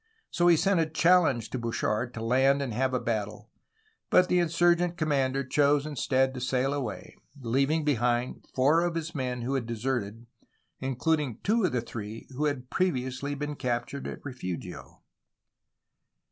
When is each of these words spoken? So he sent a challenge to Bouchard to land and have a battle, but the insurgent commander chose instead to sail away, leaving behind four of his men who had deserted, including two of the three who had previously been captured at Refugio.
So 0.31 0.47
he 0.47 0.57
sent 0.57 0.79
a 0.79 0.87
challenge 0.87 1.51
to 1.51 1.59
Bouchard 1.59 2.11
to 2.15 2.23
land 2.25 2.59
and 2.59 2.73
have 2.73 2.91
a 2.91 2.99
battle, 2.99 3.51
but 4.09 4.29
the 4.29 4.39
insurgent 4.39 4.97
commander 4.97 5.43
chose 5.43 5.85
instead 5.85 6.33
to 6.33 6.41
sail 6.41 6.73
away, 6.73 7.15
leaving 7.39 7.85
behind 7.85 8.47
four 8.55 8.81
of 8.81 8.95
his 8.95 9.13
men 9.13 9.43
who 9.43 9.53
had 9.53 9.67
deserted, 9.67 10.25
including 10.79 11.37
two 11.43 11.65
of 11.65 11.71
the 11.71 11.81
three 11.81 12.27
who 12.31 12.45
had 12.45 12.71
previously 12.71 13.35
been 13.35 13.53
captured 13.53 14.07
at 14.07 14.25
Refugio. 14.25 15.03